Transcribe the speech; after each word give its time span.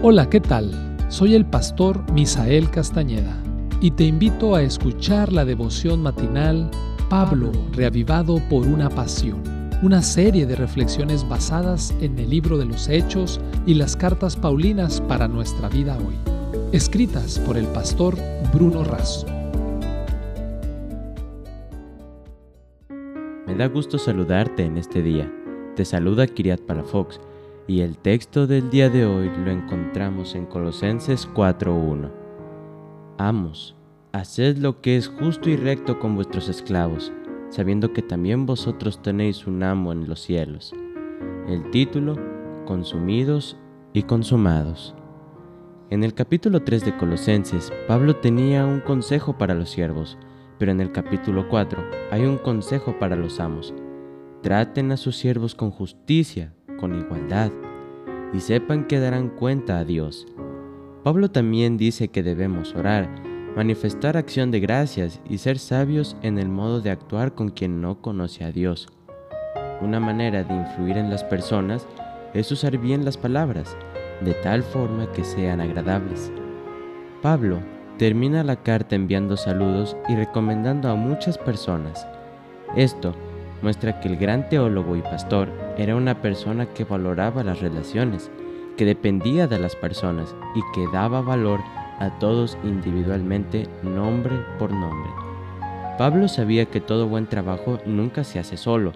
Hola, 0.00 0.30
¿qué 0.30 0.40
tal? 0.40 0.70
Soy 1.08 1.34
el 1.34 1.44
pastor 1.44 2.08
Misael 2.12 2.70
Castañeda 2.70 3.36
y 3.80 3.90
te 3.90 4.04
invito 4.04 4.54
a 4.54 4.62
escuchar 4.62 5.32
la 5.32 5.44
devoción 5.44 6.02
matinal 6.02 6.70
Pablo, 7.10 7.50
reavivado 7.72 8.40
por 8.48 8.64
una 8.64 8.90
pasión, 8.90 9.42
una 9.82 10.00
serie 10.00 10.46
de 10.46 10.54
reflexiones 10.54 11.28
basadas 11.28 11.92
en 12.00 12.16
el 12.20 12.30
libro 12.30 12.58
de 12.58 12.66
los 12.66 12.88
Hechos 12.88 13.40
y 13.66 13.74
las 13.74 13.96
cartas 13.96 14.36
Paulinas 14.36 15.00
para 15.00 15.26
nuestra 15.26 15.68
vida 15.68 15.98
hoy, 15.98 16.14
escritas 16.70 17.40
por 17.40 17.56
el 17.56 17.66
pastor 17.66 18.16
Bruno 18.54 18.84
Razo. 18.84 19.26
Me 23.48 23.56
da 23.56 23.66
gusto 23.66 23.98
saludarte 23.98 24.62
en 24.62 24.78
este 24.78 25.02
día. 25.02 25.28
Te 25.74 25.84
saluda 25.84 26.28
Kiriat 26.28 26.60
Palafox 26.60 27.18
y 27.68 27.82
el 27.82 27.98
texto 27.98 28.46
del 28.46 28.70
día 28.70 28.88
de 28.88 29.04
hoy 29.04 29.30
lo 29.44 29.50
encontramos 29.50 30.34
en 30.34 30.46
Colosenses 30.46 31.28
4.1. 31.34 32.10
Amos, 33.18 33.76
haced 34.12 34.56
lo 34.56 34.80
que 34.80 34.96
es 34.96 35.06
justo 35.06 35.50
y 35.50 35.56
recto 35.56 36.00
con 36.00 36.14
vuestros 36.14 36.48
esclavos, 36.48 37.12
sabiendo 37.50 37.92
que 37.92 38.00
también 38.00 38.46
vosotros 38.46 39.02
tenéis 39.02 39.46
un 39.46 39.62
amo 39.62 39.92
en 39.92 40.08
los 40.08 40.22
cielos. 40.22 40.72
El 41.46 41.70
título, 41.70 42.16
Consumidos 42.64 43.58
y 43.92 44.04
Consumados. 44.04 44.94
En 45.90 46.04
el 46.04 46.14
capítulo 46.14 46.62
3 46.62 46.86
de 46.86 46.96
Colosenses, 46.96 47.70
Pablo 47.86 48.16
tenía 48.16 48.64
un 48.64 48.80
consejo 48.80 49.36
para 49.36 49.54
los 49.54 49.68
siervos, 49.68 50.16
pero 50.58 50.72
en 50.72 50.80
el 50.80 50.90
capítulo 50.90 51.46
4 51.50 51.84
hay 52.12 52.24
un 52.24 52.38
consejo 52.38 52.98
para 52.98 53.14
los 53.14 53.40
amos. 53.40 53.74
Traten 54.42 54.90
a 54.90 54.96
sus 54.96 55.18
siervos 55.18 55.54
con 55.54 55.70
justicia, 55.70 56.54
con 56.78 56.98
igualdad, 56.98 57.50
y 58.32 58.40
sepan 58.40 58.86
que 58.86 58.98
darán 58.98 59.28
cuenta 59.28 59.78
a 59.78 59.84
Dios. 59.84 60.26
Pablo 61.02 61.30
también 61.30 61.76
dice 61.76 62.08
que 62.08 62.22
debemos 62.22 62.74
orar, 62.74 63.08
manifestar 63.56 64.16
acción 64.16 64.50
de 64.50 64.60
gracias 64.60 65.20
y 65.28 65.38
ser 65.38 65.58
sabios 65.58 66.16
en 66.22 66.38
el 66.38 66.48
modo 66.48 66.80
de 66.80 66.90
actuar 66.90 67.34
con 67.34 67.50
quien 67.50 67.80
no 67.80 68.00
conoce 68.00 68.44
a 68.44 68.52
Dios. 68.52 68.88
Una 69.80 70.00
manera 70.00 70.44
de 70.44 70.54
influir 70.54 70.96
en 70.96 71.10
las 71.10 71.24
personas 71.24 71.86
es 72.34 72.50
usar 72.52 72.78
bien 72.78 73.04
las 73.04 73.16
palabras, 73.16 73.76
de 74.20 74.34
tal 74.34 74.62
forma 74.62 75.10
que 75.12 75.24
sean 75.24 75.60
agradables. 75.60 76.32
Pablo 77.22 77.60
termina 77.96 78.44
la 78.44 78.56
carta 78.62 78.94
enviando 78.94 79.36
saludos 79.36 79.96
y 80.08 80.14
recomendando 80.14 80.88
a 80.88 80.94
muchas 80.94 81.38
personas. 81.38 82.06
Esto 82.76 83.14
muestra 83.62 84.00
que 84.00 84.08
el 84.08 84.16
gran 84.16 84.48
teólogo 84.48 84.96
y 84.96 85.02
pastor 85.02 85.48
era 85.76 85.96
una 85.96 86.20
persona 86.20 86.66
que 86.66 86.84
valoraba 86.84 87.42
las 87.42 87.60
relaciones, 87.60 88.30
que 88.76 88.84
dependía 88.84 89.46
de 89.46 89.58
las 89.58 89.76
personas 89.76 90.34
y 90.54 90.60
que 90.74 90.86
daba 90.92 91.20
valor 91.20 91.60
a 91.98 92.10
todos 92.18 92.56
individualmente, 92.62 93.66
nombre 93.82 94.36
por 94.58 94.70
nombre. 94.72 95.10
Pablo 95.98 96.28
sabía 96.28 96.66
que 96.66 96.80
todo 96.80 97.08
buen 97.08 97.26
trabajo 97.26 97.78
nunca 97.84 98.22
se 98.22 98.38
hace 98.38 98.56
solo. 98.56 98.92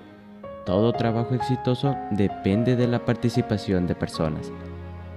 Todo 0.64 0.92
trabajo 0.92 1.34
exitoso 1.34 1.96
depende 2.12 2.76
de 2.76 2.86
la 2.86 3.04
participación 3.04 3.88
de 3.88 3.96
personas. 3.96 4.52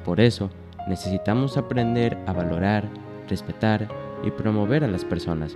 Por 0.03 0.19
eso, 0.19 0.49
necesitamos 0.87 1.57
aprender 1.57 2.17
a 2.25 2.33
valorar, 2.33 2.89
respetar 3.29 3.87
y 4.23 4.31
promover 4.31 4.83
a 4.83 4.87
las 4.87 5.05
personas. 5.05 5.55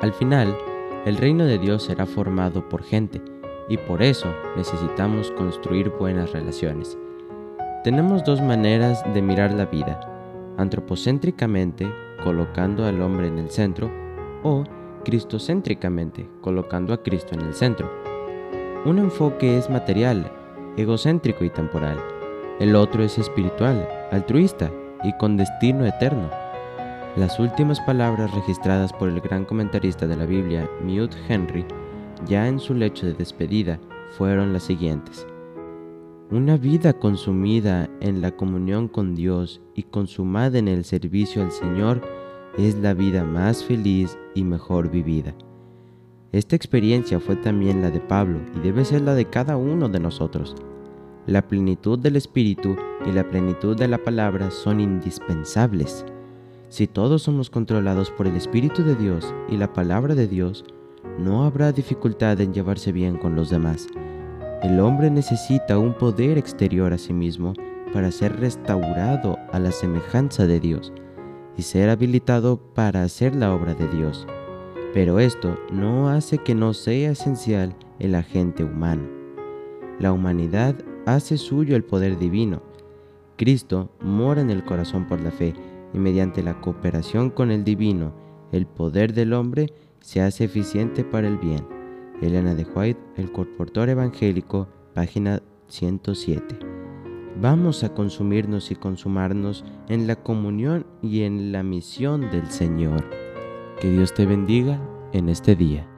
Al 0.00 0.12
final, 0.12 0.56
el 1.04 1.16
reino 1.16 1.44
de 1.44 1.58
Dios 1.58 1.82
será 1.82 2.06
formado 2.06 2.68
por 2.68 2.82
gente 2.82 3.20
y 3.68 3.76
por 3.76 4.02
eso 4.02 4.28
necesitamos 4.56 5.30
construir 5.32 5.90
buenas 5.90 6.32
relaciones. 6.32 6.96
Tenemos 7.82 8.22
dos 8.22 8.40
maneras 8.40 9.02
de 9.12 9.22
mirar 9.22 9.52
la 9.52 9.66
vida, 9.66 10.00
antropocéntricamente, 10.58 11.90
colocando 12.22 12.86
al 12.86 13.00
hombre 13.02 13.26
en 13.26 13.38
el 13.38 13.50
centro, 13.50 13.90
o 14.44 14.64
cristocéntricamente, 15.04 16.28
colocando 16.40 16.94
a 16.94 17.02
Cristo 17.02 17.34
en 17.34 17.40
el 17.40 17.54
centro. 17.54 17.90
Un 18.84 18.98
enfoque 18.98 19.58
es 19.58 19.68
material, 19.68 20.30
egocéntrico 20.76 21.44
y 21.44 21.50
temporal. 21.50 21.98
El 22.60 22.76
otro 22.76 23.02
es 23.02 23.18
espiritual, 23.18 23.88
altruista 24.12 24.70
y 25.02 25.12
con 25.16 25.36
destino 25.36 25.84
eterno. 25.84 26.30
Las 27.14 27.38
últimas 27.38 27.78
palabras 27.78 28.32
registradas 28.34 28.90
por 28.90 29.10
el 29.10 29.20
gran 29.20 29.44
comentarista 29.44 30.06
de 30.06 30.16
la 30.16 30.24
Biblia, 30.24 30.66
Mute 30.82 31.14
Henry, 31.28 31.66
ya 32.26 32.48
en 32.48 32.58
su 32.58 32.72
lecho 32.72 33.04
de 33.04 33.12
despedida, 33.12 33.78
fueron 34.16 34.54
las 34.54 34.62
siguientes. 34.62 35.26
Una 36.30 36.56
vida 36.56 36.94
consumida 36.94 37.90
en 38.00 38.22
la 38.22 38.30
comunión 38.30 38.88
con 38.88 39.14
Dios 39.14 39.60
y 39.74 39.82
consumada 39.82 40.58
en 40.58 40.68
el 40.68 40.84
servicio 40.84 41.42
al 41.42 41.52
Señor 41.52 42.00
es 42.56 42.76
la 42.76 42.94
vida 42.94 43.24
más 43.24 43.62
feliz 43.62 44.18
y 44.34 44.42
mejor 44.44 44.90
vivida. 44.90 45.34
Esta 46.32 46.56
experiencia 46.56 47.20
fue 47.20 47.36
también 47.36 47.82
la 47.82 47.90
de 47.90 48.00
Pablo 48.00 48.40
y 48.56 48.60
debe 48.60 48.86
ser 48.86 49.02
la 49.02 49.14
de 49.14 49.26
cada 49.26 49.58
uno 49.58 49.90
de 49.90 50.00
nosotros. 50.00 50.56
La 51.26 51.46
plenitud 51.46 51.98
del 51.98 52.16
Espíritu 52.16 52.74
y 53.04 53.12
la 53.12 53.28
plenitud 53.28 53.76
de 53.76 53.88
la 53.88 53.98
palabra 53.98 54.50
son 54.50 54.80
indispensables. 54.80 56.06
Si 56.72 56.86
todos 56.86 57.24
somos 57.24 57.50
controlados 57.50 58.10
por 58.10 58.26
el 58.26 58.34
Espíritu 58.34 58.82
de 58.82 58.94
Dios 58.94 59.34
y 59.50 59.58
la 59.58 59.74
palabra 59.74 60.14
de 60.14 60.26
Dios, 60.26 60.64
no 61.18 61.44
habrá 61.44 61.70
dificultad 61.70 62.40
en 62.40 62.54
llevarse 62.54 62.92
bien 62.92 63.18
con 63.18 63.36
los 63.36 63.50
demás. 63.50 63.88
El 64.62 64.80
hombre 64.80 65.10
necesita 65.10 65.76
un 65.76 65.92
poder 65.92 66.38
exterior 66.38 66.94
a 66.94 66.96
sí 66.96 67.12
mismo 67.12 67.52
para 67.92 68.10
ser 68.10 68.40
restaurado 68.40 69.36
a 69.52 69.58
la 69.58 69.70
semejanza 69.70 70.46
de 70.46 70.60
Dios 70.60 70.94
y 71.58 71.62
ser 71.62 71.90
habilitado 71.90 72.56
para 72.56 73.02
hacer 73.02 73.36
la 73.36 73.52
obra 73.52 73.74
de 73.74 73.88
Dios. 73.88 74.26
Pero 74.94 75.20
esto 75.20 75.58
no 75.70 76.08
hace 76.08 76.38
que 76.38 76.54
no 76.54 76.72
sea 76.72 77.10
esencial 77.10 77.76
el 77.98 78.14
agente 78.14 78.64
humano. 78.64 79.02
La 79.98 80.10
humanidad 80.10 80.74
hace 81.04 81.36
suyo 81.36 81.76
el 81.76 81.84
poder 81.84 82.18
divino. 82.18 82.62
Cristo 83.36 83.90
mora 84.00 84.40
en 84.40 84.48
el 84.48 84.64
corazón 84.64 85.06
por 85.06 85.20
la 85.20 85.32
fe 85.32 85.52
y 85.92 85.98
mediante 85.98 86.42
la 86.42 86.60
cooperación 86.60 87.30
con 87.30 87.50
el 87.50 87.64
divino, 87.64 88.12
el 88.52 88.66
poder 88.66 89.12
del 89.12 89.32
hombre 89.32 89.72
se 90.00 90.20
hace 90.20 90.44
eficiente 90.44 91.04
para 91.04 91.28
el 91.28 91.38
bien. 91.38 91.66
Elena 92.20 92.54
de 92.54 92.64
White, 92.64 93.00
El 93.16 93.32
Corportor 93.32 93.88
Evangélico, 93.88 94.68
página 94.94 95.42
107. 95.68 96.58
Vamos 97.40 97.82
a 97.82 97.94
consumirnos 97.94 98.70
y 98.70 98.76
consumarnos 98.76 99.64
en 99.88 100.06
la 100.06 100.16
comunión 100.16 100.86
y 101.02 101.22
en 101.22 101.50
la 101.50 101.62
misión 101.62 102.30
del 102.30 102.46
Señor. 102.48 103.04
Que 103.80 103.90
Dios 103.90 104.14
te 104.14 104.26
bendiga 104.26 104.80
en 105.12 105.28
este 105.28 105.56
día. 105.56 105.91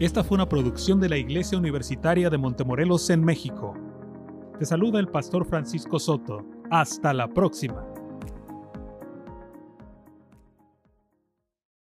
Esta 0.00 0.22
fue 0.22 0.36
una 0.36 0.48
producción 0.48 1.00
de 1.00 1.08
la 1.08 1.16
Iglesia 1.16 1.58
Universitaria 1.58 2.30
de 2.30 2.38
Montemorelos 2.38 3.10
en 3.10 3.24
México. 3.24 3.74
Te 4.56 4.64
saluda 4.64 5.00
el 5.00 5.08
pastor 5.08 5.44
Francisco 5.44 5.98
Soto. 5.98 6.44
Hasta 6.70 7.12
la 7.12 7.26
próxima. 7.26 7.84